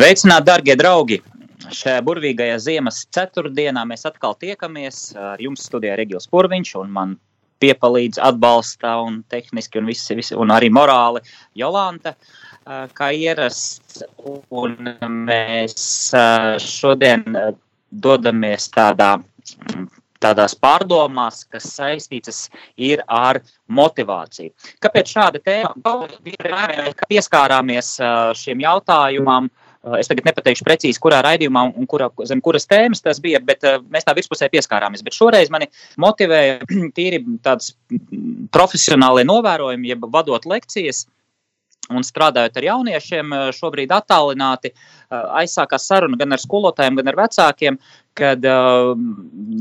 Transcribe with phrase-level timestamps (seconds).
[0.00, 1.16] Sveicināti, darbie draugi!
[1.76, 7.12] Šajā burvīgajā ziemas ceturtdienā mēs atkal tiekamies ar jums studijā Regils Purviņš un man
[7.60, 11.20] piepalīdz atbalsta un tehniski un, visi, visi, un arī morāli
[11.60, 12.14] Jolanta,
[12.96, 14.00] kā ierasts.
[14.48, 14.88] Un
[15.28, 15.84] mēs
[16.64, 17.28] šodien
[17.92, 19.12] dodamies tādā
[20.24, 22.46] tādās pārdomās, kas saistītas
[22.80, 24.56] ir ar motivāciju.
[24.80, 26.06] Kāpēc šāda tēma?
[27.12, 27.98] Pieskārāmies
[28.40, 29.66] šiem jautājumam Uh,
[29.98, 33.78] es tagad nepateikšu precīzi, kurā raidījumā un kurā, zem kuras tēmas tas bija, bet uh,
[33.92, 35.04] mēs tā virspusē pieskārāmies.
[35.06, 36.58] Bet šoreiz mani motivēja
[36.96, 37.72] tīri tāds
[38.52, 41.06] profesionālie novērojumi, jeb vadot lekcijas.
[41.90, 44.70] Un strādājot ar jauniešiem, uh, šobrīd attālināti,
[45.10, 47.80] aizsākās saruna gan ar skolotājiem, gan ar vecākiem,
[48.18, 48.92] kad uh,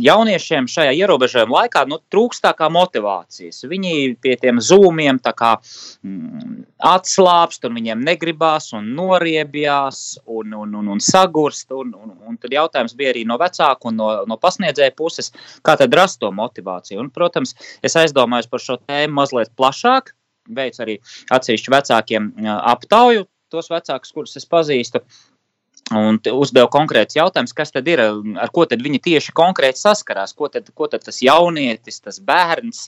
[0.03, 3.61] jauniešiem šajā ierobežojuma laikā nu, trūkst tā kā motivācijas.
[3.69, 10.75] Viņi pie tiem zūmiem tā kā mm, atslābst, un viņiem negribās, un noriebjās, un, un,
[10.81, 11.71] un, un sagurst.
[11.75, 15.33] Un, un, un tad jautājums bija arī no vecāku un no, no pasniedzēja puses,
[15.65, 16.99] kā tad rast to motivāciju.
[17.03, 20.13] Un, protams, es aizdomājos par šo tēmu mazliet plašāk,
[20.49, 20.99] veicu arī
[21.35, 25.01] atsevišķu vecākiem aptauju, tos vecākus, kurus es pazīstu.
[25.95, 30.49] Un uzdeva konkrēts jautājums, kas tad ir, ar ko tad viņi tieši konkrēti saskarās, ko
[30.53, 32.83] tad, ko tad tas jaunietis, tas bērns,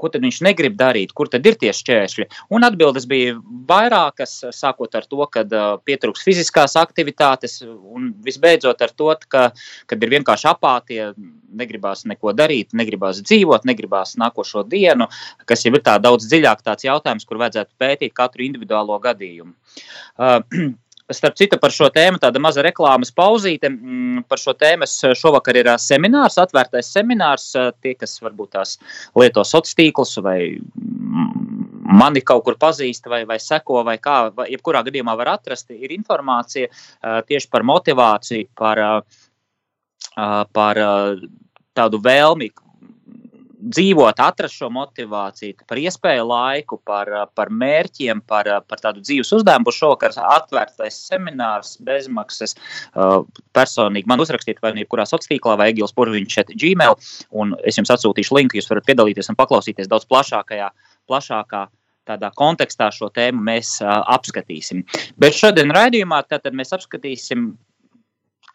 [0.00, 2.26] ko tad viņš negrib darīt, kur tad ir tie šķēršļi.
[2.54, 3.34] Un atbildes bija
[3.68, 5.44] vairākas, sākot ar to, ka
[5.84, 9.48] pietrūks fiziskās aktivitātes, un visbeidzot ar to, ka,
[9.90, 11.00] kad ir vienkārši apātie,
[11.52, 15.10] negribās neko darīt, negribās dzīvot, negribās nākošo dienu,
[15.44, 19.52] kas jau ir tā daudz dziļāk tāds jautājums, kur vajadzētu pētīt katru individuālo gadījumu.
[21.12, 23.70] Starp citu, par šo tēmu tāda maza reklāmas pauzīte.
[23.70, 27.50] Mm, par šo tēmu šovakar ir seminārs, atvērtais seminārs.
[27.82, 28.78] Tie, kas varbūt tās
[29.18, 31.28] lieto sociālos tīklus vai mm,
[31.98, 35.94] mani kaut kur pazīst vai, vai seko, vai kā, vai jebkurā gadījumā var atrast, ir
[35.94, 36.70] informācija
[37.28, 38.82] tieši par motivāciju, par,
[40.56, 40.82] par
[41.76, 42.50] tādu vēlmi
[43.62, 49.68] dzīvot, atrast šo motivāciju, par iespēju laiku, par, par mērķiem, par, par tādu dzīves uzdevumu.
[49.68, 52.56] Būs šovakar atvērtais seminārs bezmaksas.
[53.54, 56.98] Personīgi man uzrakstīt vai nu jebkurā sociālā tīklā vai Egils Purviņš šeit Gmail,
[57.38, 60.72] un es jums atsūtīšu linku, jūs varat piedalīties un paklausīties daudz plašākajā,
[61.10, 61.68] plašākā
[62.08, 64.82] tādā kontekstā šo tēmu mēs uh, apskatīsim.
[65.22, 67.52] Bet šodien raidījumā mēs apskatīsim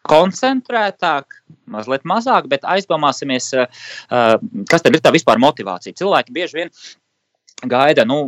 [0.08, 3.66] koncentrētāk, mazliet mazāk, bet aizdomāsimies, eh,
[4.10, 4.38] eh,
[4.70, 5.96] kas tad ir tā vispār motivācija.
[5.98, 6.70] Cilvēki bieži vien
[7.66, 8.22] gaida, nu,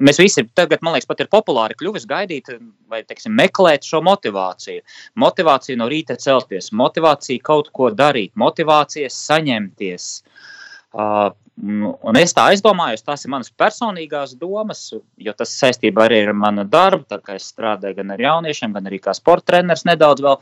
[0.00, 2.52] mēs visi tagad, man liekas, pat ir populāri kļuvis gaidīt
[2.88, 4.82] vai, teiksim, meklēt šo motivāciju.
[5.16, 10.22] Motivāciju no rīta celties, motivāciju kaut ko darīt, motivācijas saņemties.
[10.22, 10.57] Uh,
[10.96, 16.64] Un es tā aizdomājos, tās ir manas personīgās domas, jo tas saistībā arī ar manu
[16.64, 17.04] darbu.
[17.10, 20.38] Tā kā es strādāju gan ar jauniešiem, gan arī kā sporta treneris nedaudz vēl.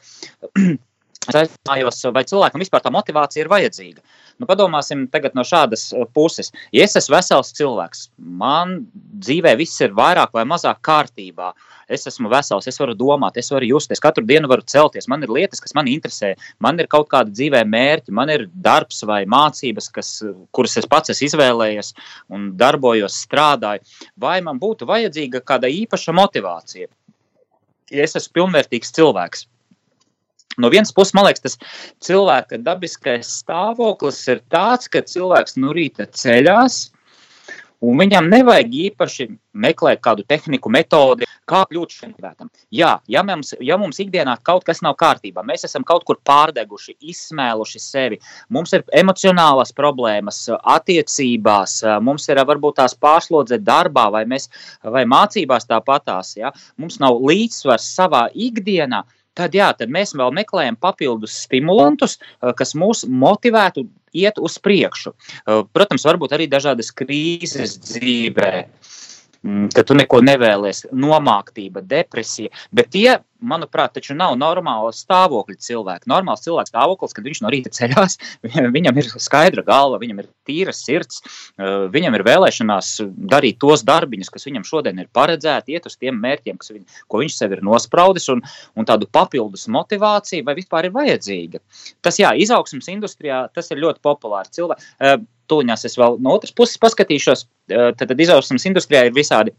[1.27, 4.03] Es aizdomājos, vai cilvēkam vispār tā motivācija ir vajadzīga.
[4.39, 6.53] Nu, padomāsim no šādas uh, puses.
[6.75, 8.85] Ja es esmu vesels cilvēks, man
[9.25, 11.53] dzīvē viss ir vairāk vai mazāk kārtībā.
[11.89, 15.09] Es esmu vesels, es varu domāt, es varu justies, katru dienu varu celties.
[15.09, 19.03] Man ir lietas, kas man interesē, man ir kaut kāda dzīvē mērķi, man ir darbs
[19.07, 20.13] vai mācības, kas,
[20.55, 21.93] kuras es pats esmu izvēlējies
[22.35, 23.87] un darbojos, strādāju.
[24.21, 26.91] Vai man būtu vajadzīga kāda īpaša motivācija?
[27.95, 29.47] Ja es esmu pilnvērtīgs cilvēks,
[30.57, 31.59] No vienas puses, man liekas, tas
[32.07, 36.87] cilvēka dabiskais stāvoklis ir tāds, ka cilvēks no rīta ceļās,
[37.85, 42.49] un viņam nevajag īpaši meklēt kādu tehniku, metodi, kā kļūt šim motivētam.
[42.75, 46.97] Jā, ja mums, ja mums ikdienā kaut kas nav kārtībā, mēs esam kaut kur pārdeguši,
[47.13, 48.21] izsmēluši sevi,
[48.53, 54.49] mums ir emocionālas problēmas, attiecībās, mums ir varbūt tās pārslodze darbā vai, mēs,
[54.83, 56.55] vai mācībās tāpatās, ja?
[56.81, 59.05] mums nav līdzsvars savā ikdienā,
[59.37, 63.87] tad, jā, tad mēs vēl meklējam papildus stimulantus, eh, kas mūs motivētu
[64.17, 65.13] iet uz priekšu.
[65.13, 68.53] Eh, protams, varbūt arī dažādas krīzes dzīvē.
[69.47, 72.51] Mm, ka tu neko nevēlies, nomāktība, depresija.
[72.75, 76.09] Bet tie, manuprāt, taču nav normāla stāvokļa cilvēki.
[76.11, 78.19] Normāls cilvēks stāvoklis, kad viņš no rīta ceļās,
[78.77, 82.93] viņam ir skaidra galva, viņam ir tīra sirds, eh, viņam ir vēlēšanās
[83.35, 87.39] darīt tos darbiņus, kas viņam šodien ir paredzēti, iet uz tiem mērķiem, viņ, ko viņš
[87.39, 88.43] sev ir nospraudis, un,
[88.77, 91.63] un tādu papildus motivāciju, vai vispār ir vajadzīga.
[92.05, 94.95] Tas, jā, izaugsmas industrijā tas ir ļoti populārs cilvēks.
[95.51, 99.55] Tūņās es vēl no otras puses paskatīšos, eh, tad, tad izaugsmas industrijā ir visādi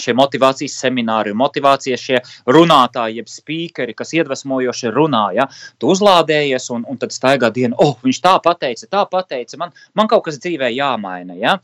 [0.00, 2.20] šie motivācijas semināri, motivācijas šie
[2.50, 5.24] runātāji, jeb spīkeri, kas iedvesmojoši runā.
[5.36, 5.46] Ja?
[5.78, 10.10] Tu uzlādējies un, un tad staigā diena, oh, viņš tā pateica, tā pateica, man, man
[10.10, 11.38] kaut kas dzīvē jāmaina.
[11.38, 11.58] Ja?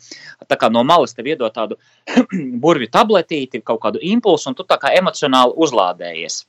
[0.47, 1.81] Tā kā no malas tev iedod tādu
[2.63, 6.45] burvju tabletīti, kaut kādu impulsu, un tu tā kā emocionāli uzlādējies.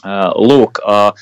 [0.00, 1.12] Uh, lūk, uh,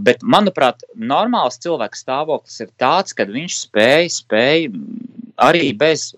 [0.00, 4.68] Bet, manuprāt, normāls cilvēks stāvoklis ir tāds, ka viņš spēj, spēj
[5.44, 6.10] arī bez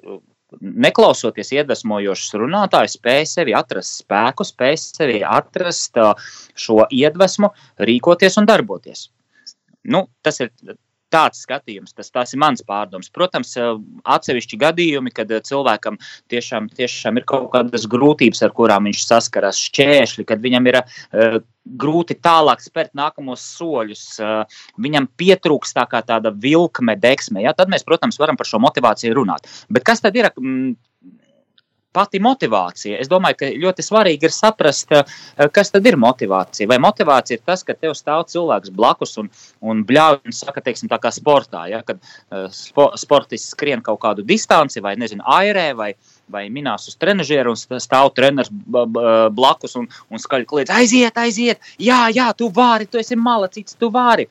[0.63, 5.99] neklausoties iedvesmojošus runātājus, spēj sevi atrast spēku, spēj sevi atrast
[6.59, 7.51] šo iedvesmu,
[7.91, 9.09] rīkoties un darboties.
[9.89, 10.53] Nu, tas ir
[11.13, 13.11] tāds skatījums, tas, tas ir mans pārdoms.
[13.15, 13.55] Protams,
[14.17, 15.99] atsevišķi gadījumi, kad cilvēkam
[16.33, 21.39] tiešām, tiešām ir kaut kādas grūtības, ar kurām viņš saskaras, šķēršļi, kad viņam ir uh,
[21.69, 27.45] grūti tālāk spērt nākamos soļus, uh, viņam pietrūks tā kā tāda vilkme, deksme.
[27.45, 27.57] Ja?
[27.57, 29.49] Tad mēs, protams, varam par šo motivāciju runāt.
[29.73, 30.31] Bet kas tad ir?
[30.37, 30.77] Mm,
[31.99, 32.99] pati motivācija.
[33.03, 36.69] Es domāju, ka ļoti svarīgi ir saprast, eh, kas tad ir motivācija.
[36.71, 39.31] Vai motivācija ir tas, ka tev stāv cilvēks blakus un,
[39.61, 44.01] un bļauj un saka, teiksim, tā kā sportā, ja, kad uh, spo, sportists skrien kaut
[44.03, 45.91] kādu distanci vai, nezinu, airē vai,
[46.31, 52.05] vai minās uz trenižieru un stāv treneris blakus un, un skaļi kliedz, aiziet, aiziet, jā,
[52.15, 54.29] jā, tu vari, tu esi malacīts, tu vari.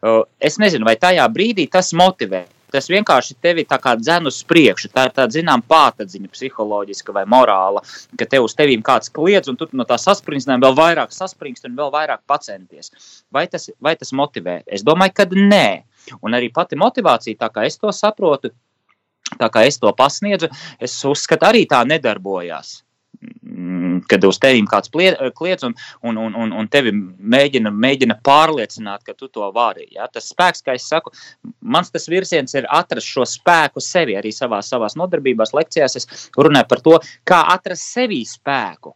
[0.00, 4.40] Uh, es nezinu, vai tajā brīdī tas motivē tas vienkārši tevi tā kā dzen uz
[4.48, 4.90] priekšu.
[4.94, 7.82] Tā ir tāda, zinām, pātadziņa, psiholoģiska vai morāla,
[8.18, 11.76] ka tev uz tevīm kāds kliedz, un tu no tā saspringstnēm vēl vairāk saspringst un
[11.78, 12.92] vēl vairāk pacenties.
[13.32, 14.60] Vai tas, vai tas motivē?
[14.66, 15.66] Es domāju, ka nē.
[16.24, 18.50] Un arī pati motivācija, tā kā es to saprotu,
[19.38, 20.48] tā kā es to pasniedzu,
[20.80, 22.80] es uzskatu, arī tā nedarbojās.
[24.08, 24.92] Kad uz tevis kāds
[25.36, 29.88] kliedz un, un, un, un, un tevi mēģina, mēģina pārliecināt, ka tu to vari.
[29.96, 30.08] Ja?
[30.12, 31.12] Tas spēks, kā es saku,
[31.60, 34.16] mans tas virziens ir atrast šo spēku sevi.
[34.18, 36.08] Arī savā, savās nodarbībās, lekcijās es
[36.38, 36.96] runāju par to,
[37.28, 38.94] kā atrast sevī spēku.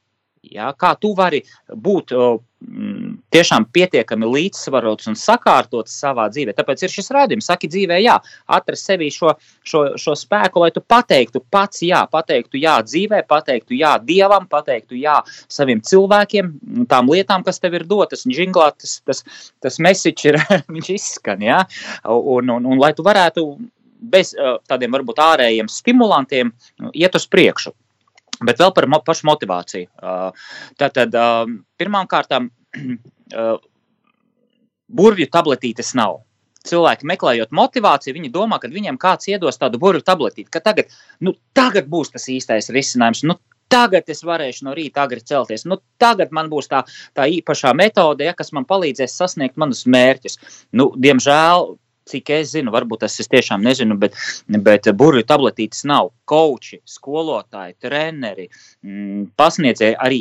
[0.52, 0.72] Ja?
[0.78, 2.93] Kā tu vari būt mm,
[3.34, 6.54] tiešām pietiekami līdzsvarots un sakārtots savā dzīvē.
[6.56, 8.16] Tāpēc ir šis rādījums, saki dzīvē, jā,
[8.56, 9.34] atrast sevī šo,
[9.66, 14.98] šo, šo spēku, lai tu pateiktu pats jā, pateiktu jā dzīvē, pateiktu jā dievam, pateiktu
[15.00, 16.50] jā saviem cilvēkiem,
[16.90, 18.26] tām lietām, kas tev ir dotas.
[18.28, 19.24] Un žinglā tas, tas,
[19.64, 20.40] tas message ir,
[20.74, 21.62] viņš izskan, jā,
[22.08, 23.48] un, un, un lai tu varētu
[24.04, 24.34] bez
[24.68, 26.52] tādiem varbūt ārējiem stimulantiem
[26.92, 27.72] iet uz priekšu.
[28.44, 29.88] Bet vēl par mo pašu motivāciju.
[30.80, 31.14] Tātad,
[31.78, 32.50] pirmām kārtām,
[35.00, 36.22] burvju tabletītes nav.
[36.64, 41.34] Cilvēki meklējot motivāciju, viņi domā, ka viņiem kāds iedos tādu burbuļu tabletīti, ka tagad, nu,
[41.52, 43.20] tagad būs tas īstais risinājums.
[43.28, 43.36] Nu,
[43.68, 45.66] tagad es varēšu no rīta agri celties.
[45.68, 46.84] Nu, tagad man būs tā,
[47.16, 50.38] tā īpašā metode, ja, kas man palīdzēs sasniegt manus mērķus.
[50.72, 51.74] Nu, diemžēl
[52.10, 54.16] cik es zinu, varbūt tas es tiešām nezinu, bet,
[54.48, 56.10] bet burbuļu tabletītes nav.
[56.28, 58.48] Koči, skolotāji, treneri,
[58.84, 60.20] mm, pasniedzēji, arī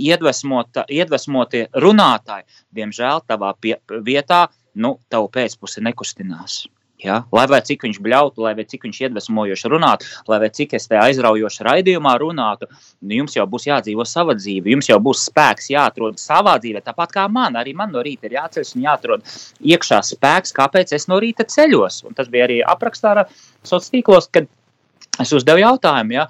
[0.99, 2.47] iedvesmotie runātāji.
[2.75, 4.45] Diemžēl tavā pie, vietā,
[4.75, 6.63] nu, tavu pēcpusi nekustinās.
[7.03, 7.21] Ja?
[7.35, 10.87] Lai vai cik viņš bļautu, lai vai cik viņš iedvesmojoši runātu, lai vai cik es
[10.87, 12.69] te aizraujoši raidījumā runātu,
[13.03, 16.83] nu, jums jau būs jādzīvo sava dzīve, jums jau būs spēks jāatrod savā dzīvē.
[16.87, 19.29] Tāpat kā man, arī man no rīta ir jāceļas un jāatrod
[19.73, 22.03] iekšā spēks, kāpēc es no rīta ceļos.
[22.07, 23.27] Un tas bija arī aprakstā
[23.63, 24.47] sociālos tīklos, kad
[25.21, 26.27] es uzdevu jautājumu, ja?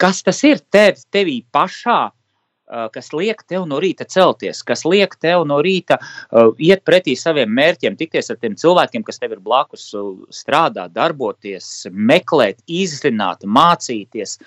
[0.00, 2.10] kas tas ir tev, tevī pašā
[2.94, 7.50] kas liek tev no rīta celties, kas liek tev no rīta uh, iet pretī saviem
[7.56, 14.38] mērķiem, tikties ar tiem cilvēkiem, kas tev ir blakus, uh, strādāt, darboties, meklēt, izzināt, mācīties,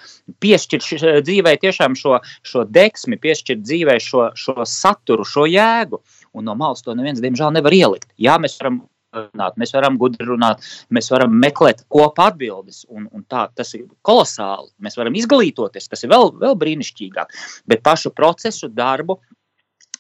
[0.44, 6.02] piešķirt dzīvē tiešām šo, šo deksmi, piešķirt dzīvē šo, šo saturu, šo jēgu.
[6.34, 8.10] Un no malas to neviens, diemžēl, nevar ielikt.
[8.18, 8.82] Jā, mēs varam
[9.14, 12.84] runāt, mēs varam gudri runāt, mēs varam meklēt kopā atbildes.
[12.90, 14.72] Un, un tā, tas ir kolosāli.
[14.84, 17.34] Mēs varam izglītoties, tas ir vēl, vēl brīnišķīgāk.
[17.70, 19.20] Bet pašu procesu, darbu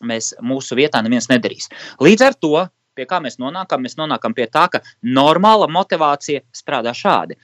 [0.03, 1.69] mēs mūsu vietā neviens nedarīs.
[2.03, 2.55] Līdz ar to,
[2.97, 7.39] pie kā mēs nonākam, mēs nonākam pie tā, ka normāla motivācija strādā šādi.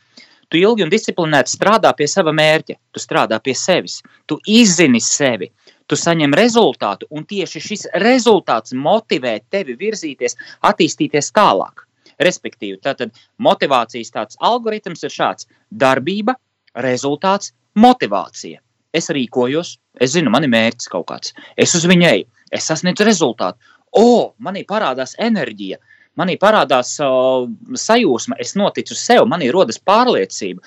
[0.50, 5.52] Tu ilgi un disciplinēti strādā pie sava mērķa, tu strādā pie sevis, tu izzini sevi,
[5.90, 10.38] tu saņem rezultātu, un tieši šis rezultāts motivē tevi virzīties,
[10.70, 11.86] attīstīties tālāk.
[12.20, 16.36] Respektīvi, tātad motivācijas tāds algoritms ir šāds: darbība,
[16.76, 18.60] rezultāts, motivācija.
[18.94, 23.06] es rīkojos, es zinu, man ir mērķis kaut kāds, es uz viņu eju, es sasniedzu
[23.06, 23.60] rezultātu.
[23.94, 25.78] O, manī parādās enerģija,
[26.18, 30.66] manī parādās uh, sajūsma, es noticu sev, manī rodas pārliecība.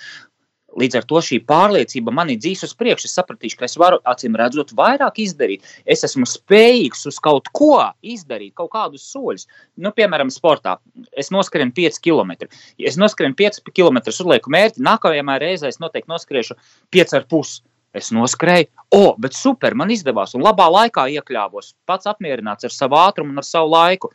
[0.78, 3.08] Līdz ar to šī pārliecība manī dzīs uz priekšu.
[3.08, 5.66] Es sapratīšu, ka es varu, acīm redzot, vairāk izdarīt.
[5.84, 9.48] Es esmu spējīgs uz kaut ko izdarīt, kaut kādus soļus.
[9.76, 10.78] Nu, piemēram, sportā.
[11.12, 12.48] Es noskrienu 5 km.
[12.80, 14.84] Ja es noskrienu 5 km, uzlieku mērķi.
[14.86, 16.58] Nākamajā reizē es noteikti noskriešu
[16.94, 17.60] 5,5.
[17.92, 21.74] Es noskrēju, o, oh, bet super, man izdevās, un labā laikā iekļāvos.
[21.84, 24.08] Pats apmierināts ar savu ātrumu un ar savu laiku.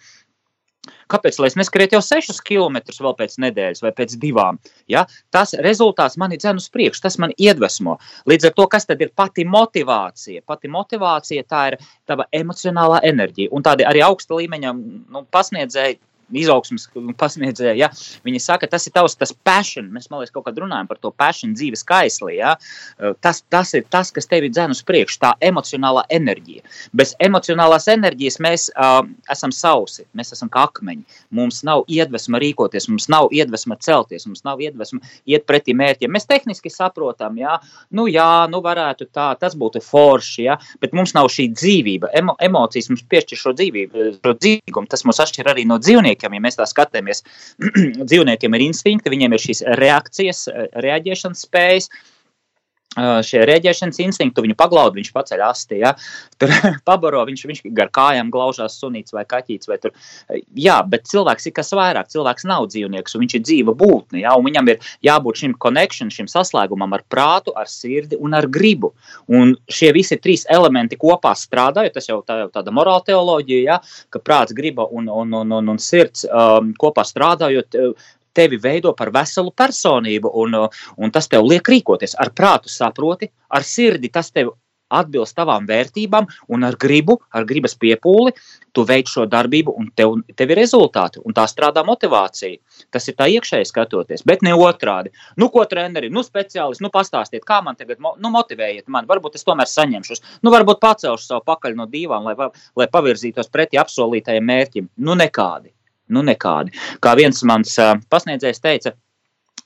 [1.11, 4.59] Kāpēc gan es neskrietu jau 6 km vēl pēc nedēļas vai pēc divām?
[4.91, 5.05] Ja?
[5.33, 7.97] Tas rezultāts man ir dzēns uz priekšu, tas man iedvesmo.
[8.29, 10.45] Līdz ar to, kas tad ir pati motivācija?
[10.47, 11.79] Pati motivācija tā ir
[12.09, 13.53] tava emocionālā enerģija.
[13.55, 15.99] Un tādi arī augsta līmeņa nu, pasniedzēji
[16.35, 16.87] izaugsmas
[17.19, 17.75] pasniedzēja.
[17.77, 17.89] Ja?
[18.25, 19.89] Viņi saka, tas ir tavs tas passion.
[19.93, 22.37] Mēs liekas, kaut kad runājam par to passion dzīves kaislī.
[22.41, 22.55] Ja?
[23.23, 26.65] Tas, tas ir tas, kas tevi dzēn uz priekšu, tā emocionālā enerģija.
[26.97, 28.99] Bez emocionālās enerģijas mēs uh,
[29.31, 31.21] esam sausi, mēs esam kā akmeņi.
[31.37, 36.11] Mums nav iedvesma rīkoties, mums nav iedvesma celties, mums nav iedvesma iet pretī mērķiem.
[36.13, 37.57] Mēs tehniski saprotam, ja?
[37.95, 40.57] nu jā, nu varētu tā, tas būtu forši, ja?
[40.83, 44.91] bet mums nav šī dzīvība, emo, emocijas mums piešķir šo dzīvību, šo dzīvīgumu.
[44.91, 47.23] Tas mūs atšķir arī no dzīvniekiem dzīvniekiem, ja mēs tā skatāmies,
[48.09, 51.89] dzīvniekiem ir instinkti, viņiem ir šīs reakcijas, reaģēšanas spējas
[52.95, 55.93] šie rēģēšanas instinkti, viņu paglaud, viņš paceļ asti, ja?
[56.39, 56.51] tur
[56.87, 59.69] pabaro, viņš, viņš gar kājām glaužās sunīts vai kaķīts.
[59.69, 59.93] Vai tur.
[60.57, 64.33] Jā, bet cilvēks ir kas vairāk, cilvēks nav dzīvnieks, un viņš ir dzīva būtne, ja?
[64.37, 68.93] un viņam ir jābūt šim connection, šim saslēgumam ar prātu, ar sirdi un ar gribu.
[69.27, 73.79] Un šie visi trīs elementi kopā strādājot, tas jau tā, tāda morāla teoloģija, ja?
[74.13, 77.77] ka prāts, griba un, un, un, un, un sirds um, kopā strādājot,
[78.37, 80.61] tevi veido par veselu personību, un,
[80.97, 82.15] un tas tev liek rīkoties.
[82.21, 84.53] Ar prātu saproti, ar sirdi tas tev
[84.93, 88.33] atbilst tavām vērtībām, un ar gribu, ar gribas piepūli,
[88.75, 91.21] tu veic šo darbību, un tev, tev ir rezultāti.
[91.25, 92.59] Un tā strādā motivācija.
[92.93, 95.11] Tas ir tā iekšēji skatoties, bet ne otrādi.
[95.37, 99.47] Nu, ko treneri, nu, speciālisti, nu, pastāstiet, kā man tagad, nu, motivējiet mani, varbūt es
[99.47, 104.93] tomēr saņemšu, nu, varbūt pacelšu savu pakaļ no divām, lai, lai pavirzītos pretī apsolītajiem mērķim.
[105.03, 105.73] Nu, nekādi.
[106.13, 106.73] Nu, nekādi.
[107.03, 108.93] Kā viens mans uh, pasniedzējs teica,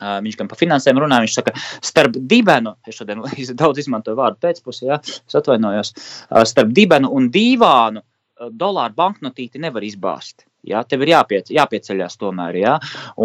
[0.01, 1.55] uh, viņš gan par finansēm runā, viņš saka,
[1.85, 3.23] starp dibenu, es šodien
[3.61, 9.61] daudz izmantoju vārdu pēcpusē, ja, es atvainojos, uh, starp dibenu un dīvānu uh, dolāru banknotīti
[9.61, 10.47] nevar izbāzt.
[10.61, 12.57] Ja, tev ir jāpiec, jāpieceļās tomēr.
[12.59, 12.75] Ja?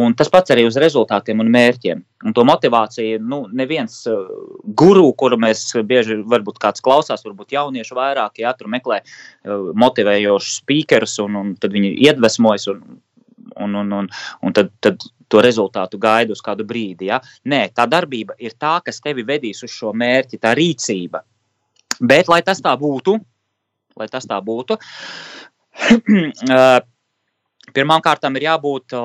[0.00, 1.99] Un tas pats arī uz rezultātiem un mērķiem.
[2.25, 4.23] Un to motivāciju, nu, neviens uh,
[4.80, 10.62] guru, kuru mēs bieži, varbūt kāds klausās, varbūt jaunieši vairāk, ja tur meklē uh, motivējošus
[10.62, 13.02] speakerus, un, un tad viņi iedvesmojas, un
[13.63, 14.09] un, un, un,
[14.43, 17.11] un tad, tad to rezultātu gaidu uz kādu brīdi.
[17.11, 17.21] Ja?
[17.49, 21.23] Nē, tā darbība ir tā, kas tevi vedīs uz šo mērķi, tā rīcība.
[22.01, 23.17] Bet, lai tas tā būtu,
[23.97, 24.77] lai tas tā būtu,
[27.77, 28.97] pirmām kārtām ir jābūt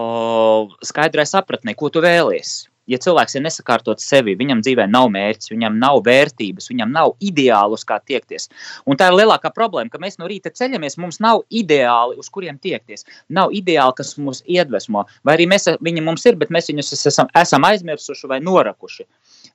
[0.87, 5.77] skaidrai sapratnē, ko tu vēlies ja cilvēks ir nesakārtots sevi, viņam dzīvē nav mērķis, viņam
[5.81, 8.49] nav vērtības, viņam nav ideālu, uz kā tiekties.
[8.85, 12.59] Un tā ir lielākā problēma, ka mēs no rīta ceļamies, mums nav ideāli, uz kuriem
[12.61, 13.05] tiekties.
[13.29, 17.31] Nav ideāli, kas mūs iedvesmo, vai arī mēs, viņi mums ir, bet mēs viņus esam,
[17.37, 19.07] esam aizmirsuši vai norakuši.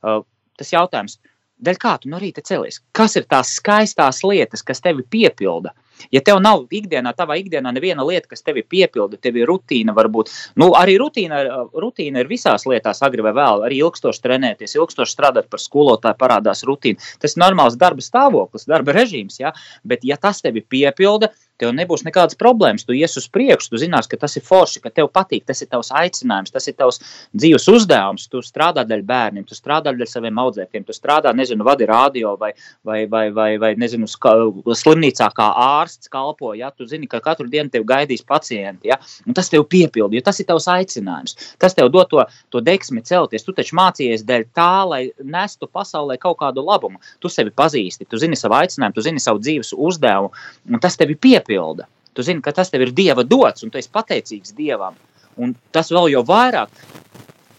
[0.03, 0.23] Uh,
[0.57, 1.19] tas jautājums,
[1.63, 2.81] dēļ kā tu no rīta celies?
[2.97, 5.73] Kas ir tās skaistās lietas, kas tevi piepilda?
[6.13, 10.33] Ja tev nav ikdienā, tavā ikdienā neviena lieta, kas tevi piepilda, tev ir rutīna, varbūt
[10.61, 11.41] nu, arī rutīna,
[11.73, 16.67] rutīna ir visās lietās, agri vai vēl, arī ilgstoši trenēties, ilgstoši strādāt par skolotāju, parādās
[16.69, 17.01] rutīna.
[17.23, 19.55] Tas ir normāls darba stāvoklis, darba režīms, ja?
[19.85, 22.85] bet ja tas tevi piepilda, tev nebūs nekādas problēmas.
[22.87, 25.71] Tu ies uz priekšu, tu zinās, ka tas ir forši, ka tev patīk, tas ir
[25.73, 27.01] tavs aicinājums, tas ir tavs
[27.37, 28.29] dzīves uzdevums.
[28.33, 32.53] Tu strādā dēļ bērniem, tu strādā dēļ saviem audzēkļiem, tu strādā, nezinu, vadi radio vai,
[32.87, 36.53] vai, vai, vai, vai nezinu, slimnīcā kā ārsts kalpo.
[36.59, 36.71] Ja?
[36.77, 39.01] Tu zini, ka katru dienu tev gaidīs pacienti, ja?
[39.27, 41.37] un tas tev piepildi, jo tas ir tavs aicinājums.
[41.63, 43.47] Tas tev dod to, to deksmi celties.
[43.47, 47.01] Tu taču mācījies dēļ tā, lai nestu pasaulē kaut kādu labumu.
[47.23, 50.33] Tu sevi pazīsti, tu zini savu aicinājumu, tu zini savu dzīves uzdevumu,
[50.71, 51.87] un tas tevi piepildi piepilda.
[52.15, 54.97] Tu zini, ka tas tev ir Dieva dots, un tu esi pateicīgs Dievam.
[55.37, 56.71] Un tas vēl jau vairāk,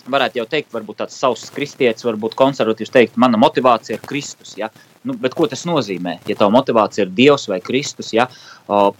[0.10, 4.56] varētu jau teikt, varbūt tāds savs kristietis, varbūt konservatīvs teikt, mana motivācija ir Kristus.
[4.58, 4.72] Ja?
[5.06, 6.18] Nu, bet ko tas nozīmē?
[6.28, 8.26] Ja tava motivācija ir Dievs vai Kristus, ja?
[8.66, 8.96] o,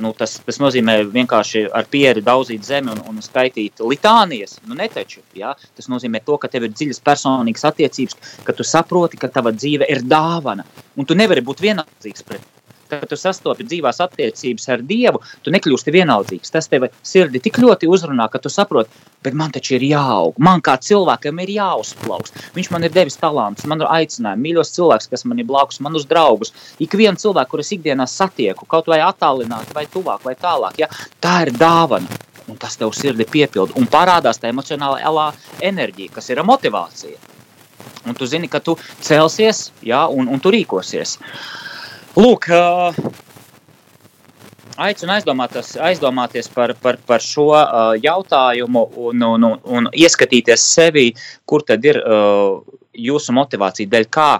[0.00, 4.62] nu, tas, tas nozīmē vienkārši ar pieri daudzīt zemi un, un skaitīt litānijas.
[4.64, 5.52] Nu, netaču, ja?
[5.76, 8.16] Tas nozīmē to, ka tev ir dziļas personīgas attiecības,
[8.48, 10.64] ka tu saproti, ka tava dzīve ir dāvana.
[10.96, 12.48] Un tu nevari būt vienaldzīgs pret
[12.90, 16.52] kad tu sastopi dzīvās attiecības ar Dievu, tu nekļūsti vienaldzīgs.
[16.54, 18.90] Tas tev sirdi tik ļoti uzrunā, ka tu saproti,
[19.24, 20.38] bet man taču ir jāaug.
[20.38, 22.40] Man kā cilvēkam ir jāuzplaukst.
[22.56, 26.08] Viņš man ir devis talantus, man ir aicinājumi, mīļos cilvēks, kas man ir blakus, manus
[26.10, 26.54] draugus.
[26.80, 30.90] Ik vienu cilvēku, kurus ikdienā satieku, kaut vai attālināti, vai tuvāk, vai tālāk, ja?
[31.20, 32.20] tā ir dāvana.
[32.50, 35.28] Un tas tev sirdi piepilda un parādās tā emocionālā
[35.62, 37.18] enerģija, kas ir motivācija.
[38.08, 41.18] Un tu zini, ka tu celsies ja, un, un tu rīkosies.
[42.18, 42.48] Lūk,
[44.80, 47.52] aicinu aizdomāties, aizdomāties par, par, par šo
[48.02, 51.12] jautājumu un, un, un, un ieskatīties sevi,
[51.46, 52.00] kur tad ir
[52.98, 54.30] jūsu motivācija, dēļ kā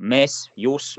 [0.00, 0.94] mēs, jūs,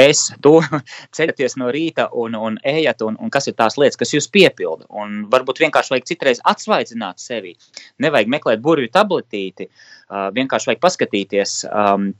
[0.00, 0.54] es, tu
[1.16, 4.88] ceļaties no rīta un, un ejat, un, un kas ir tās lietas, kas jūs piepilda.
[4.94, 7.54] Un varbūt vienkārši vajag citreiz atsvaidzināt sevi.
[8.02, 9.68] Nevajag meklēt burvju tabletīti,
[10.08, 11.58] vienkārši vajag paskatīties,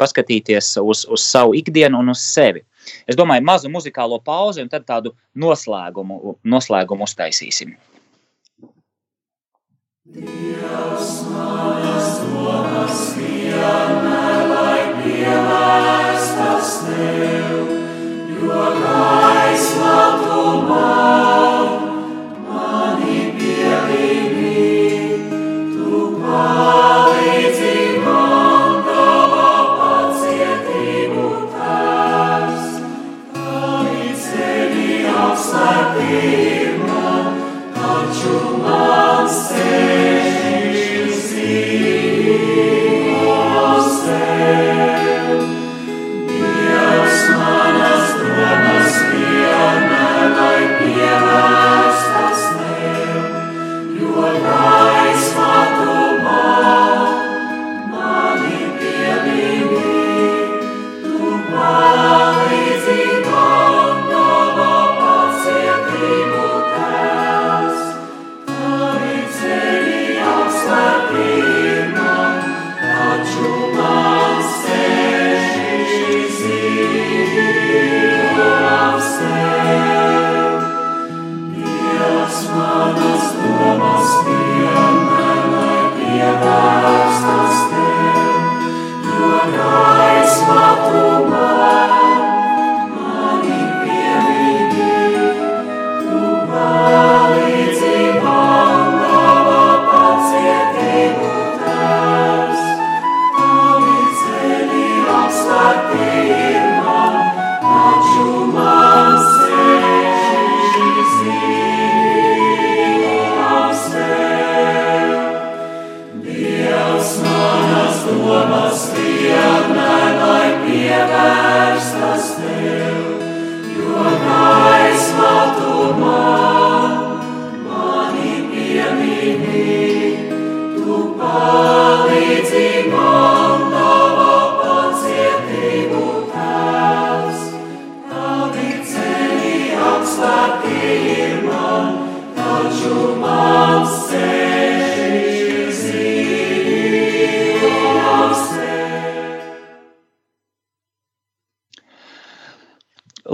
[0.01, 2.65] paskatīties uz, uz savu ikdienu un uz sevi.
[3.09, 7.73] Es domāju, mazu muzikālo pauzi un tad tādu noslēgumu, noslēgumu uztaisīsim.
[10.15, 16.04] Dievs manas domas vienmēr lai
[16.35, 17.69] pievērstas tev,
[18.43, 21.64] jo gaisma tu man,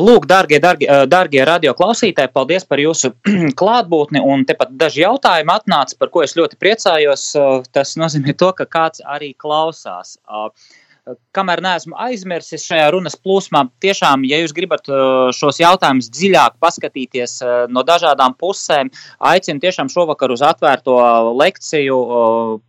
[0.00, 3.12] Lūk, darbie, darbie, radioklausītāji, paldies par jūsu
[3.60, 4.22] klātbūtni.
[4.24, 7.26] Un tepat daži jautājumi atnāca, par ko es ļoti priecājos.
[7.74, 10.16] Tas nozīmē to, ka kāds arī klausās.
[10.24, 10.48] Uh,
[11.36, 17.36] kamēr neesmu aizmirsis šajā runas plūsmā, tiešām, ja jūs gribat uh, šos jautājumus dziļāk paskatīties
[17.44, 18.92] uh, no dažādām pusēm,
[19.32, 20.96] aicinu tiešām šovakar uz atvērto
[21.40, 21.98] lekciju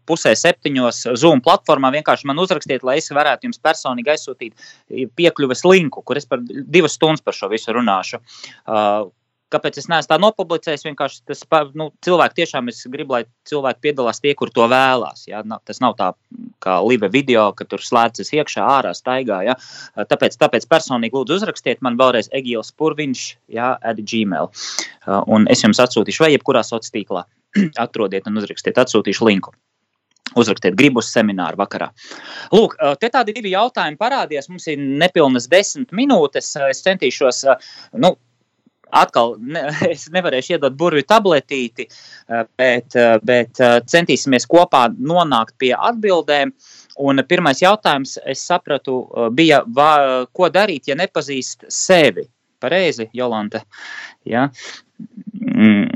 [0.08, 1.92] pusē septiņos Zoom platformā.
[1.98, 6.98] Vienkārši man uzrakstiet, lai es varētu jums personīgi aizsūtīt piekļuves linku, kur es par divas
[6.98, 8.22] stundas par šo visu runāšu.
[9.52, 10.86] Kāpēc es neesmu tā nopublicējis?
[10.88, 11.42] Vienkārši tas
[11.78, 15.26] nu, cilvēki tiešām es gribu, lai cilvēki piedalās tie, kur to vēlās.
[15.28, 15.44] Ja?
[15.68, 16.12] Tas nav tā
[16.64, 19.42] kā live video, ka tur slēdzas iekšā, ārā staigā.
[19.48, 19.58] Ja?
[19.98, 23.26] Tāpēc, tāpēc personīgi lūdzu uzrakstiet man vēlreiz Egīls Purviņš,
[23.58, 24.52] ja, at Gmail.
[25.32, 27.26] Un es jums atsūtīšu, vai jebkurā sociālā tīklā
[27.86, 29.54] atrodiet un uzrakstiet, atsūtīšu linku.
[30.40, 31.90] Uzrakstiet, gribu uz semināru vakarā.
[32.56, 34.48] Lūk, te tādi divi jautājumi parādījās.
[34.48, 36.54] Mums ir nepilnas desmit minūtes.
[36.70, 37.42] Es centīšos,
[38.00, 38.14] nu,
[38.92, 45.58] atkal ne, es nevarēšu iedot burvju tabletīti, eh, bet, eh, bet eh, centīsimies kopā nonākt
[45.62, 46.54] pie atbildēm.
[47.02, 49.00] Un pirmais jautājums, es sapratu,
[49.34, 52.28] bija, va, ko darīt, ja nepazīst sevi.
[52.62, 53.64] Pareizi, Jolanta.
[54.28, 54.44] Ja?
[55.32, 55.88] Mm,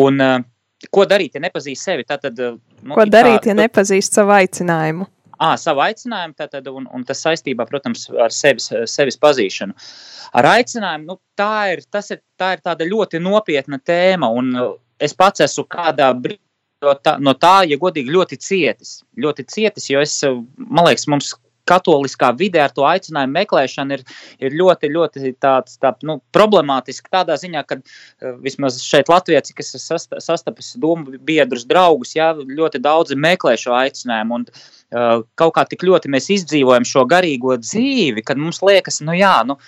[0.00, 0.22] un
[0.88, 2.06] ko darīt, ja nepazīst sevi?
[2.08, 5.10] Tātad, nu, ko darīt, kā, ja nepazīst savu aicinājumu?
[5.40, 9.76] À, savu aicinājumu, tātad, un, un tas saistībā, protams, ar sevis, sevis pazīšanu.
[10.36, 14.52] Ar aicinājumu, nu, tā, ir, ir, tā ir tāda ļoti nopietna tēma, un
[15.00, 16.42] es pats esmu kādā brīdī
[16.84, 19.00] no tā, no tā, ja godīgi, ļoti cietis.
[19.20, 20.16] Ļoti cietis, jo es,
[20.56, 21.34] man liekas, mums
[21.70, 24.04] katoliskā vidē ar to aicinājumu meklēšanu ir,
[24.42, 29.62] ir ļoti, ļoti tāds, tā, nu, problemātiski tādā ziņā, ka uh, vismaz šeit Latvijā, cik
[29.64, 34.40] es esmu sastapis domu biedrus, draugus, jā, ļoti daudzi meklē šo aicinājumu.
[34.40, 39.16] Un, uh, kaut kā tik ļoti mēs izdzīvojam šo garīgo dzīvi, kad mums liekas, nu
[39.18, 39.58] jā, nu,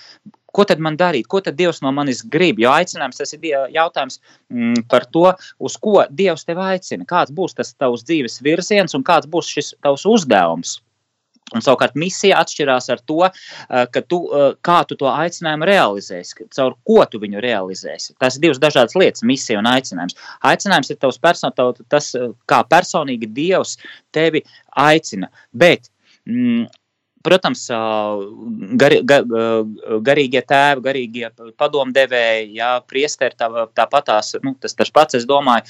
[0.53, 2.61] ko tad man darīt, ko tad Dievs no manis grib.
[2.61, 4.19] Jo aicinājums tas ir jautājums
[4.53, 5.25] mm, par to,
[5.59, 9.73] uz ko Dievs tevi aicina, kāds būs tas tavs dzīves virziens un kāds būs šis
[9.83, 10.77] tavs uzdevums.
[11.53, 16.47] Un savukārt misija atšķirās ar to, eh, ka tu, eh, kā tu to aicinājumu realizēsi,
[16.55, 18.15] caur ko tu viņu realizēsi.
[18.19, 20.15] Tas ir divas dažādas lietas- misija un aicinājums.
[20.43, 23.77] Aicinājums ir tavs person, tav, tas, eh, kā personīgi Dievs
[24.11, 24.43] tevi
[24.77, 25.27] aicina.
[25.53, 25.89] Bet
[26.27, 26.67] mm,
[27.23, 27.61] Protams,
[28.79, 29.27] gar, gar,
[30.03, 35.63] garīgie tēvi, garīgie padomdevēji, jā, priesteri tā, tāpatās, nu, tas tas pats, es domāju,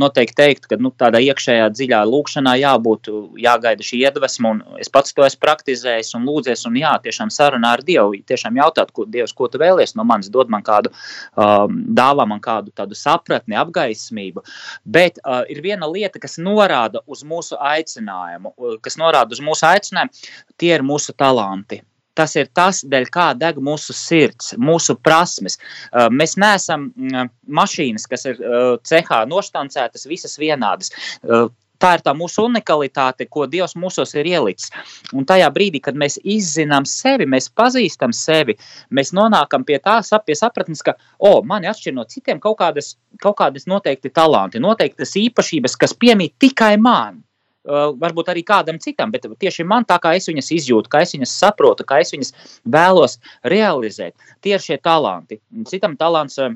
[0.00, 3.08] noteikti teikt, ka nu, tādā iekšējā dziļā lūkšanā jābūt,
[3.40, 7.72] jāgaida šī iedvesma, un es pats to esmu praktizējis un lūdzies, un jā, tiešām sarunā
[7.78, 10.92] ar Dievu, tiešām jautāt, ko Dievs, ko tu vēlies no manis, dod man kādu,
[11.40, 14.44] um, dāvā man kādu tādu sapratni, apgaismību,
[14.84, 18.52] bet uh, ir viena lieta, kas norāda uz mūsu aicinājumu,
[18.84, 21.82] kas norāda uz mūsu aicinājumu, tie ir mūsu mūsu talanti.
[22.18, 25.54] Tas ir tas, dēļ kā deg mūsu sirds, mūsu prasmes.
[25.92, 30.90] Uh, mēs neesam mm, mašīnas, kas ir uh, cehā noštancētas, visas vienādas.
[31.22, 31.46] Uh,
[31.78, 34.72] tā ir tā mūsu unikalitāte, ko Dievs mūsos ir ielicis.
[35.14, 38.58] Un tajā brīdī, kad mēs izzinām sevi, mēs pazīstam sevi,
[38.90, 43.38] mēs nonākam pie tā pie sapratnes, ka, o, mani atšķir no citiem kaut kādas, kaut
[43.38, 47.22] kādas noteikti talanti, noteiktas īpašības, kas piemīt tikai man.
[47.68, 51.12] Uh, varbūt arī kādam citam, bet tieši man tā kā es viņas izjūtu, kā es
[51.12, 52.32] viņas saprotu, kā es viņas
[52.64, 54.16] vēlos realizēt.
[54.40, 55.36] Tie ir šie talanti.
[55.68, 56.54] Citam talants uh,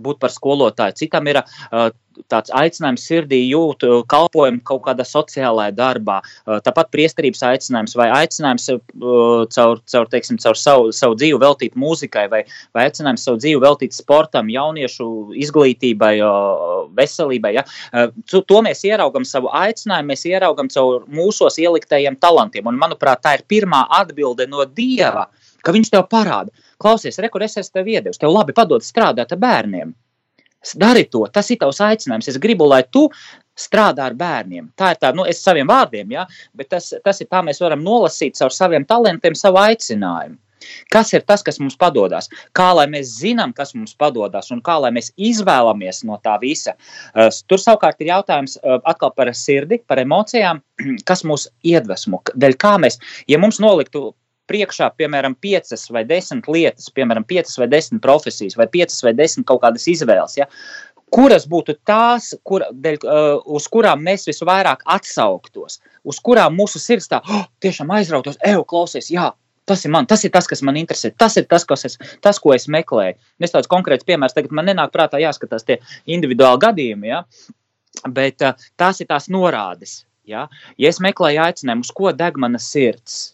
[0.00, 1.90] būt par skolotāju, citam ir uh,
[2.30, 6.20] tāds aicinājums sirdī jūt uh, kalpojumu kaut kādā sociālajā darbā.
[6.44, 8.80] Uh, tāpat priesterības aicinājums vai aicinājums uh,
[9.54, 12.44] caur, caur, teiksim, caur savu, savu dzīvi veltīt mūzikai vai,
[12.76, 15.08] vai aicinājums savu dzīvi veltīt sportam, jauniešu
[15.44, 16.14] izglītībai,
[16.94, 17.54] veselībai.
[17.58, 17.64] Ja?
[18.30, 22.66] To mēs ieraugam savu aicinājumu, mēs ieraugam caur mūsos ieliktajiem talantiem.
[22.70, 25.28] Un, manuprāt, tā ir pirmā atbilde no Dieva,
[25.64, 26.52] ka viņš tev parāda.
[26.80, 29.94] Klausies, rekur, es esmu tev iedevis, tev labi padod strādāt ar bērniem.
[30.80, 32.30] Dari to, tas ir tavs aicinājums.
[32.32, 33.08] Es gribu, lai tu
[33.58, 34.70] strādā ar bērniem.
[34.78, 36.24] Tā ir tā, nu, es saviem vārdiem, ja,
[36.56, 40.40] bet tas, tas ir tā, mēs varam nolasīt caur saviem talantiem savu aicinājumu.
[40.92, 42.30] Kas ir tas, kas mums padodas?
[42.56, 46.72] Kā lai mēs zinām, kas mums padodas, un kā lai mēs izvēlamies no tā visa?
[47.12, 50.62] Uh, tur savukārt ir jautājums uh, atkal par sirdi, par emocijām,
[51.08, 52.22] kas mūs iedvesmo.
[52.32, 52.96] Dēļ kā mēs,
[53.28, 54.14] ja mums noliktu
[54.50, 59.46] priekšā, piemēram, piecas vai desmit lietas, piemēram, piecas vai desmit profesijas, vai piecas vai desmit
[59.48, 60.36] kaut kādas izvēles.
[60.40, 60.48] Ja?
[61.14, 67.10] Kuras būtu tās, kur, dēļ, uh, uz kurām mēs visvairāk atsauktos, uz kurām mūsu sirds
[67.12, 69.30] tā oh, tiešām aizrautos, ej, klausies, jā,
[69.68, 72.54] tas ir, man, tas ir tas, kas man interesē, tas ir tas, es, tas ko
[72.56, 73.18] es meklēju.
[73.40, 77.22] Es tāds konkrēts piemērs, tagad man nenāk prātā jāskatās tie individuāli gadījumi, ja?
[78.10, 80.02] bet uh, tās ir tās norādes.
[80.26, 80.48] Ja?
[80.80, 83.33] ja es meklēju aicinājumu, uz ko deg mana sirds,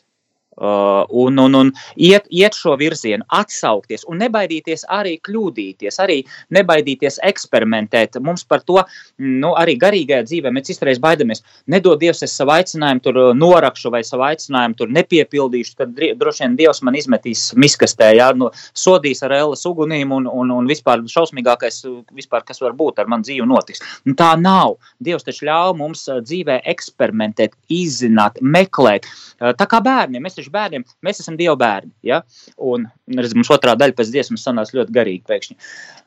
[0.60, 6.18] Uh, un, un, un iet, iet šo virzienu, atsaukties un nebaidīties arī kļūdīties, arī
[6.52, 8.18] nebaidīties eksperimentēt.
[8.20, 8.82] Mums par to
[9.16, 11.40] nu, arī garīgajā dzīvē mēs izturēsim baidamies.
[11.72, 16.44] Nedod Dievs, es savu aicinājumu tur uh, norakšu vai savu aicinājumu tur nepiepildīšu, tad droši
[16.44, 21.00] vien Dievs man izmetīs miskastē, jā, no, sodīs ar ēlas ugunīm un, un, un vispār
[21.08, 21.80] šausmīgākais,
[22.20, 23.80] vispār, kas var būt ar man dzīvi notiks.
[24.04, 24.76] Un tā nav.
[25.00, 29.08] Dievs taču ļauj mums uh, dzīvē eksperimentēt, izzināt, meklēt.
[29.40, 31.92] Tā kā bērniem, mēs taču tieši bērniem, mēs esam Dieva bērni.
[32.02, 32.22] Ja?
[32.58, 35.56] Un redz, mums otrā daļa pēc dziesmas sanāca ļoti garīgi pēkšņi.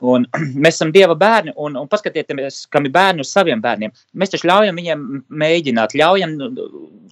[0.01, 0.27] Un,
[0.63, 3.93] mēs esam Dieva bērni, un, un paskatieties, kam ir bērni uz saviem bērniem.
[4.13, 6.35] Mēs taču ļaujam viņiem mēģināt, ļaujam,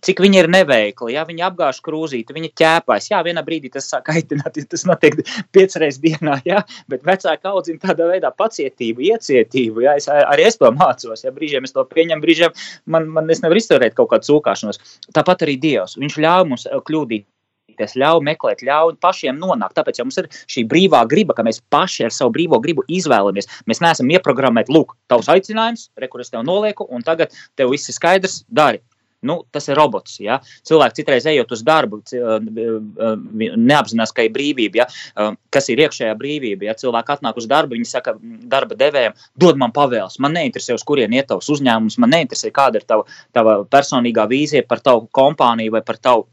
[0.02, 3.12] cik viņi ir neveikli, ja viņi apgāž krūzīti, viņi ķēpās.
[3.12, 5.20] Jā, vienā brīdī tas sāk kaitināt, tas notiek
[5.54, 6.63] piecreiz dienā, ja?
[6.91, 9.86] bet vecāki audzina tādā veidā pacietību, iecietību.
[9.86, 9.96] Ja?
[10.00, 12.56] Es, arī es to mācos, ja brīžiem es to pieņemu, brīžiem
[12.91, 14.82] man, man es nevaru izturēt kaut kādu sūkāšanos.
[15.13, 17.20] Tāpat arī Dievs, viņš ļauj mums kļūdīt
[17.71, 19.75] attīstīties, ļauj meklēt, ļauj pašiem nonākt.
[19.75, 23.47] Tāpēc ja mums ir šī brīvā griba, ka mēs paši ar savu brīvo gribu izvēlamies.
[23.67, 27.89] Mēs neesam ieprogrammēti, lūk, tavs aicinājums, re, kur es tev nolieku, un tagad tev viss
[27.89, 28.81] ir skaidrs, dari.
[29.21, 30.15] Nu, tas ir robots.
[30.17, 30.39] Ja?
[30.65, 31.99] Cilvēks citreiz ejot uz darbu,
[33.53, 34.81] neapzinās, ka ir brīvība.
[34.81, 35.27] Ja?
[35.53, 36.65] Kas ir iekšējā brīvība?
[36.65, 40.17] Ja cilvēki atnāk uz darbu, viņi saka darba devējiem, dod man pavēles.
[40.25, 44.65] Man neinteresē, uz kurien iet tavs uzņēmums, man neinteresē, kāda ir tava, tava personīgā vīzija
[44.65, 46.25] par tavu kompāniju vai par tavu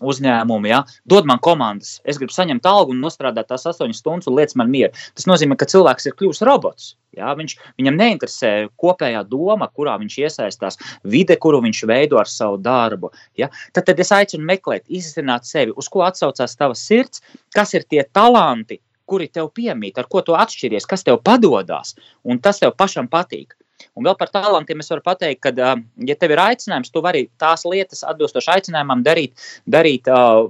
[0.00, 4.36] uzņēmumi, ja, dod man komandas, es gribu saņemt algu un nostrādāt tās astoņas stundas un
[4.36, 4.92] lietas man mieru.
[5.16, 6.94] Tas nozīmē, ka cilvēks ir kļuvis robots.
[7.16, 10.76] Ja, viņš, viņam neinteresē kopējā doma, kurā viņš iesaistās,
[11.08, 13.08] vide, kuru viņš veido ar savu darbu.
[13.40, 13.48] Ja.
[13.72, 17.24] Tad, tad es aicinu meklēt, izzināt sevi, uz ko atsaucās tavs sirds,
[17.56, 21.94] kas ir tie talanti, kuri tev piemīt, ar ko tu atšķiries, kas tev padodas,
[22.26, 23.56] un tas tev pašam patīk.
[23.96, 25.72] Un vēl par talantiem es varu pateikt, ka,
[26.08, 30.46] ja tev ir aicinājums, tu vari tās lietas atbilstoši aicinājumam darīt, darīt uh,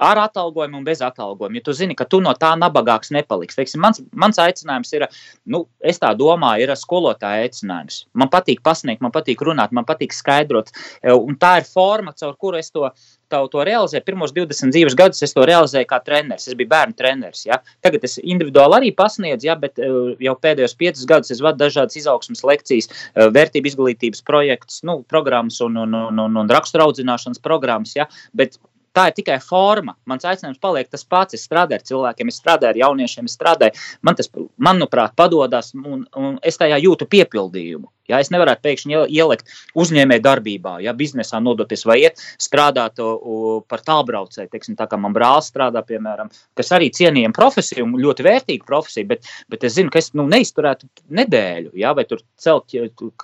[0.00, 1.58] ar atalgojumu un bez atalgojuma.
[1.58, 3.60] Ja tu zini, ka tu no tā nabagāks nepaliksi.
[3.60, 5.06] Teiksim, mans, mans aicinājums ir,
[5.50, 8.04] nu, es tā domāju, ir skolotāja aicinājums.
[8.18, 10.72] Man patīk pasniegt, man patīk runāt, man patīk skaidrot.
[11.02, 12.88] E, un tā ir forma, caur kuru es to,
[13.32, 14.04] to, to realizēju.
[14.06, 16.48] Pirmos 20 dzīves gadus es to realizēju kā treneris.
[16.48, 17.44] Es biju bērnu treneris.
[17.48, 17.60] Ja?
[17.84, 19.58] Tagad es individuāli arī pasniedzu, ja?
[19.60, 19.90] bet e,
[20.24, 25.60] jau pēdējos 5 gadus es vadu dažādas izaugsmas lekcijas, e, vērtību izglītības projektus, nu, programmas
[25.64, 27.94] un, un, un, un, un raksturaudzināšanas programmas.
[27.98, 28.08] Ja?
[28.36, 28.58] Bet
[28.96, 29.94] Tā ir tikai forma.
[30.08, 31.36] Mans aicinājums paliek tas pats.
[31.36, 33.86] Es strādāju ar cilvēkiem, es strādāju ar jauniešiem, es strādāju.
[34.02, 37.90] Man tas, manuprāt, padodas, un, un es tajā jūtu piepildījumu.
[38.08, 43.82] Ja, es nevaru pēkšņi ielikt uzņēmēju darbībā, ja biznesā nodoties vai iet strādāt uh, par
[43.84, 44.48] tālbraucēju.
[44.54, 49.10] Teiksim, tā kā man brālis strādā, piemēram, kas arī cienījama profesija un ļoti vērtīga profesija,
[49.10, 50.88] bet, bet es zinu, ka es nu, neizturētu
[51.20, 52.72] nedēļu, ja, vai tur celt,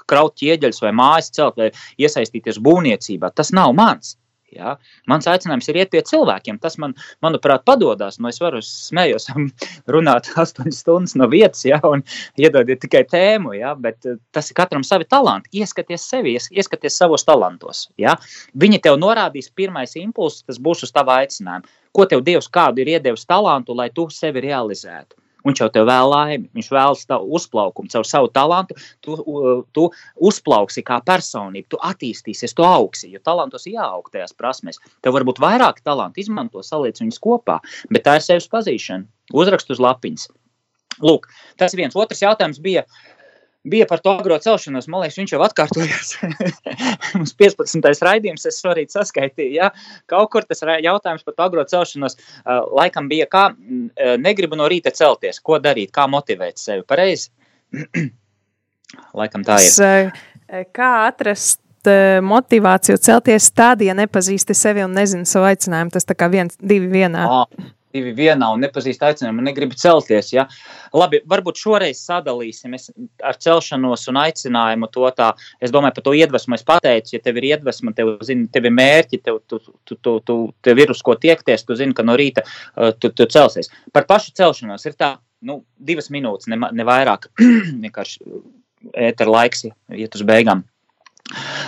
[0.04, 3.32] kraut ķieģeļus vai mājas celt vai iesaistīties būvniecībā.
[3.32, 4.18] Tas nav mans.
[4.54, 4.76] Ja?
[5.10, 6.60] Mans aicinājums ir iet pie cilvēkiem.
[6.62, 8.20] Tas man, manuprāt, padodas.
[8.20, 9.30] Nu, es varu smējos
[9.94, 11.80] runāt astoņas stundas no vietas, ja?
[11.88, 12.04] un
[12.40, 13.74] iedodiet tikai tēmu, ja?
[13.74, 15.52] bet eh, tas ir katram savi talanti.
[15.60, 17.88] Ieskaties sevi, ieskaties savos talantos.
[18.00, 18.16] Ja?
[18.54, 21.66] Viņi tev norādīs pirmais impulss, tas būs uz tava aicinājuma.
[21.94, 25.14] Ko tev Dievs kādu ir iedevis talantu, lai tu sevi realizētu?
[25.44, 28.76] Viņš jau tev vēl laimi, viņš vēlas tavu uzplaukumu, caur savu talantu.
[29.04, 29.16] Tu,
[29.76, 29.86] tu
[30.28, 33.10] uzplauksi kā personība, tu attīstīsies, tu augsi.
[33.12, 34.80] Jo talantos jāaug tajās prasmēs.
[35.04, 37.58] Tev var būt vairāk talantu, izmanto, saliec viņus kopā,
[37.92, 39.04] bet tā ir sevis pazīšana.
[39.36, 40.30] Uzrakst uz lapiņas.
[41.04, 41.26] Lūk,
[41.60, 41.96] tas viens.
[41.98, 43.14] Otrs jautājums bija, uh,
[43.64, 44.88] bija par to agro celšanos.
[44.92, 46.12] Man liekas, viņš jau atkārtojās.
[47.16, 47.88] Mums 15.
[48.04, 49.70] raidījums, es šorīt saskaitīju, ja
[50.10, 52.18] kaut kur tas jautājums par agro celšanos
[52.74, 53.46] laikam bija, kā
[54.20, 56.84] negribu no rīta celties, ko darīt, kā motivēt sevi.
[56.88, 57.30] Pareizi?
[59.20, 60.12] laikam tā ir.
[60.76, 61.60] Kā atrast
[62.24, 65.92] motivāciju celties tad, ja nepazīsti sevi un nezini savu aicinājumu?
[65.92, 67.24] Tas tā kā viens, divi vienā.
[67.28, 70.32] Oh divi vienā un nepazīst aicinājumu, negribu celties.
[70.34, 70.46] Ja?
[70.96, 72.74] Labi, varbūt šoreiz sadalīsim
[73.24, 75.30] ar celšanos un aicinājumu to tā.
[75.62, 78.74] Es domāju, par to iedvesmu es pateicu, ja tev ir iedvesma, tev, zini, tev ir
[78.74, 82.18] mērķi, tev, tu, tu, tu, tu, tev ir uz ko tiekties, tu zini, ka no
[82.18, 83.70] rīta uh, tu, tu celsies.
[83.94, 85.14] Par pašu celšanos ir tā,
[85.46, 87.30] nu, divas minūtes, ne, ne vairāk,
[87.84, 88.24] vienkārši
[89.10, 90.66] ēter laiks iet uz beigām.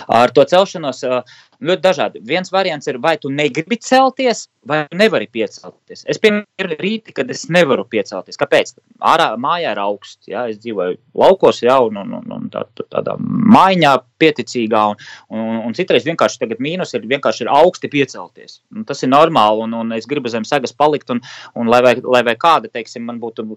[0.07, 1.23] Ar to celšanos uh,
[1.63, 2.21] ļoti dažādi.
[2.27, 6.03] Viens variants ir, vai tu negribi celties, vai nevari piecelties.
[6.09, 8.37] Es piemēram, rīti, kad es nevaru piecelties.
[8.39, 8.75] Kāpēc?
[9.01, 10.27] Ārā mājā ir augsts.
[10.29, 10.45] Ja?
[10.51, 14.83] Es dzīvoju laukos, jau un, un, un, un tā, tādā maiņā, pieticīgā.
[14.91, 15.01] Un,
[15.33, 18.59] un, un citreiz vienkārši tagad mīnus ir vienkārši ir augsti piecelties.
[18.75, 21.09] Un tas ir normāli, un, un es gribu zem sagas palikt.
[21.13, 21.23] Un,
[21.57, 23.47] un lai, vai, lai vai kāda, teiksim, man būtu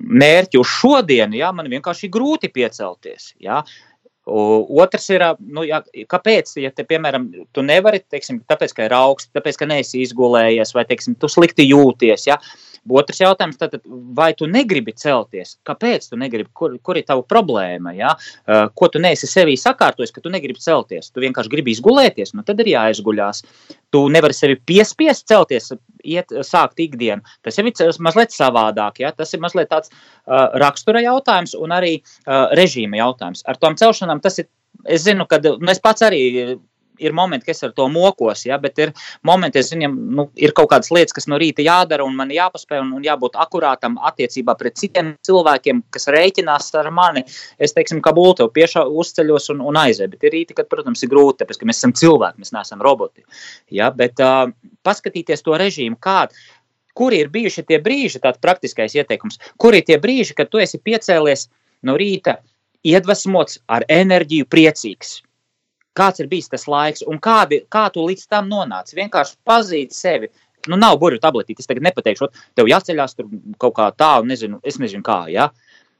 [0.00, 1.54] mērķi uz šodienu, ja?
[1.56, 3.32] man vienkārši ir grūti piecelties.
[3.40, 3.62] Ja?
[4.30, 9.32] Otrs ir, nu, ja, kāpēc, ja te, piemēram, tu nevari, teiksim, tāpēc, ka ir augsts,
[9.36, 12.38] tāpēc, ka neesi izgulējies, vai, teiksim, tu slikti jūties, ja,
[12.88, 13.76] Otrs jautājums, tad,
[14.16, 15.58] vai tu negribi celties?
[15.68, 16.48] Kāpēc tu negribi?
[16.56, 17.92] Kur, kur ir tava problēma?
[17.92, 18.14] Ja?
[18.74, 21.10] Ko tu neesi sevī sakārtojis, ka tu negribi celties?
[21.12, 23.44] Tu vienkārši gribi izgulēties, nu tad ir jāizguļās.
[23.92, 27.24] Tu nevari sevi piespiest celties, iet, sākt ikdienu.
[27.44, 29.02] Tas jau ir mazliet savādāk.
[29.04, 29.12] Ja?
[29.16, 33.44] Tas ir mazliet tāds uh, rakstura jautājums un arī uh, režīma jautājums.
[33.46, 34.50] Ar tom celšanām tas ir.
[34.88, 35.36] Es zinu, ka
[35.68, 36.20] es pats arī
[37.00, 38.92] ir momenti, kas ar to mokos, ja, bet ir
[39.26, 42.82] momenti, es viņam, nu, ir kaut kādas lietas, kas no rīta jādara, un man jāpaspēj
[42.84, 47.24] un, un jābūt akurātam attiecībā pret citiem cilvēkiem, kas rēķinās ar mani.
[47.58, 51.12] Es, teiksim, kā būtu, piešā uzceļos un, un aizēju, bet ir rīti, kad, protams, ir
[51.12, 53.24] grūti, tāpēc, ka mēs esam cilvēki, mēs neesam roboti.
[53.74, 54.50] Ja, bet uh,
[54.86, 56.36] paskatīties to režīmu, kādu
[57.00, 60.80] kur ir bijuši tie brīži, tāds praktiskais ieteikums, kur ir tie brīži, kad tu esi
[60.82, 61.46] piecēlies
[61.86, 62.40] no rīta,
[62.84, 65.20] iedvesmots, ar enerģiju, priecīgs
[66.00, 68.96] kāds ir bijis tas laiks un kādi, kā tu līdz tam nonāci.
[68.98, 70.32] Vienkārši pazīt sevi.
[70.68, 71.62] Nu, nav burbuļu tabletīte.
[71.62, 73.28] Es tagad nepateikšu, tev jāceļās tur
[73.62, 75.22] kaut kā tā, nezinu, es nezinu kā.
[75.32, 75.48] Ja?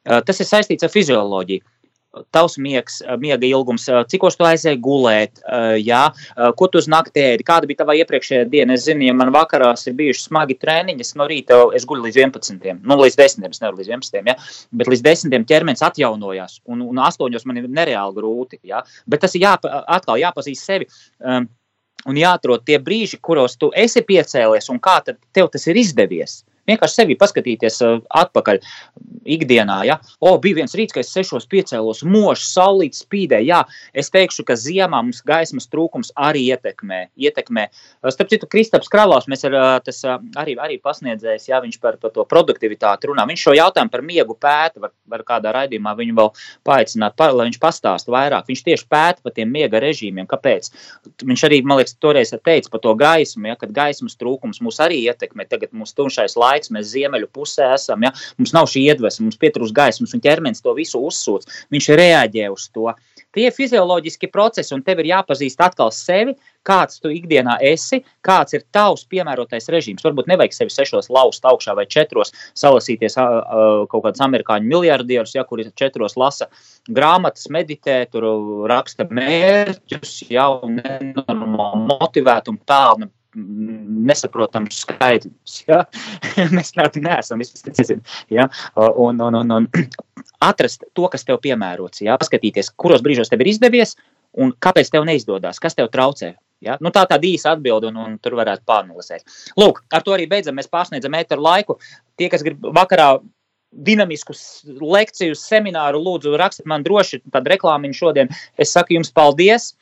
[0.05, 1.65] Tas ir saistīts ar fizioloģiju.
[2.35, 5.43] Tavs miegs, miega ilgums, cikos tu aizēji gulēt,
[5.79, 6.03] jā,
[6.59, 8.75] ko tu uz nakti ēdi, kāda bija tava iepriekšējā diena.
[8.75, 12.83] Es zinu, ja man vakarās ir bijuši smagi treniņi, no rīta es guļu līdz 11.
[12.83, 13.47] Nu, līdz 10.
[13.51, 14.21] es nevaru līdz 11.
[14.33, 14.37] Ja?
[14.83, 15.39] Bet līdz 10.
[15.51, 17.41] ķermenis atjaunojās, un, un 8.
[17.47, 18.61] man ir nereāli grūti.
[18.67, 18.83] Ja?
[19.07, 19.55] Bet tas ir jā,
[19.87, 20.91] atkal jāpazīst sevi.
[21.23, 21.49] Um,
[22.09, 26.39] Un jāatrod tie brīži, kuros tu esi piecēlies, un kā tev tas ir izdevies.
[26.71, 28.61] Vienkārši sevi paskatīties uh, atpakaļ
[29.31, 29.81] ikdienā.
[29.89, 29.99] Ja?
[30.23, 33.43] O, bija viens rīts, kad es sešos piecēlos, mošs, saulīts spīdē.
[33.45, 37.07] Jā, es teikšu, ka ziemā mums gaismas trūkums arī ietekmē.
[37.19, 37.69] ietekmē.
[38.01, 41.99] Uh, starp citu, Kristaps Kralaus, mēs ar, uh, tas arī, arī pasniedzējis, ja viņš par,
[42.01, 43.27] par to produktivitāti runā.
[43.29, 46.33] Viņš šo jautājumu par miegu pēta, var, var kādā raidījumā viņu vēl
[46.67, 48.49] paaicināt, par, lai viņš pastāsta vairāk.
[48.51, 50.29] Viņš tieši pēta par tiem miega režīmiem.
[50.31, 50.71] Kāpēc?
[51.25, 55.01] Viņš arī, man liekas, toreiz teica par to gaismu, ja, kad gaismas trūkums mūs arī
[55.09, 55.47] ietekmē.
[55.51, 59.77] Tagad mums tumšais laiks, mēs ziemeļu pusē esam, ja, mums nav šī iedvesma mums pietrūkst
[59.77, 61.49] gaismas, un ķermenis to visu uzsūc.
[61.73, 62.91] Viņš reaģē uz to.
[63.31, 66.35] Tie ir fizioloģiski procesi, un tev ir jāpazīst atkal sevi,
[66.67, 70.03] kāds tu ikdienā esi, kāds ir tavs piemērotais režīms.
[70.05, 75.69] Varbūt nevajag sevi sešos laust augšā vai četros, salasīties kaut kādus amerikāņu miljardierus, ja kuri
[75.79, 76.51] četros lasa
[76.91, 78.27] grāmatas, meditē, tur
[78.71, 85.57] raksta mērķus, jau nenormāli motivēt un pelna nesaprotams skaitļus.
[85.69, 85.85] Ja?
[86.57, 87.43] Mēs tādi neesam.
[88.33, 88.49] Ja?
[88.77, 89.69] Un, un, un, un
[90.51, 92.19] atrast to, kas tev piemērots, ja?
[92.21, 93.97] paskatīties, kuros brīžos tev ir izdevies
[94.39, 96.35] un kāpēc tev neizdodas, kas tev traucē.
[96.65, 96.77] Ja?
[96.85, 99.25] Nu, tā ir tāda īsa atbilde, un, un tur varētu pārnalisēt.
[99.61, 100.59] Lūk, ar to arī beidzam.
[100.59, 101.79] Mēs pārsniedzam ēteru laiku.
[102.21, 103.15] Tie, kas grib vakarā
[103.71, 108.33] dinamiskus lekciju semināru, lūdzu, rakstiet man droši tādu reklāmiņu šodien.
[108.59, 109.73] Es saku jums paldies.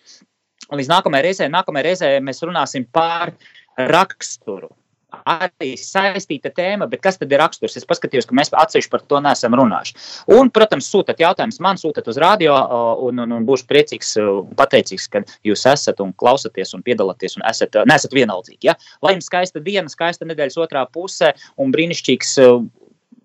[0.68, 3.32] Līdz nākamajai reizē, nākamajai reizē mēs runāsim par
[3.78, 4.68] raksturu.
[5.08, 7.78] Arī saistīta tēma, bet kas tad ir raksturs?
[7.80, 9.94] Es paskatījos, ka mēs atsevišķi par to neesam runājuši.
[10.36, 12.58] Un, protams, sūtat jautājumus man, sūtat uz radio,
[13.06, 14.10] un, un, un būšu priecīgs,
[14.58, 18.68] pateicīgs, ka jūs esat un klausaties un piedalāties un esat, nesat vienaldzīgi.
[18.68, 18.76] Ja?
[19.00, 22.36] Lai jums skaista diena, skaista nedēļas otrā pusē un brīnišķīgs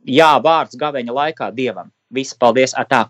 [0.07, 1.91] jā vārds gaveņa laikā Dievam.
[2.15, 2.77] Viss, paldies!
[2.79, 3.09] Atā!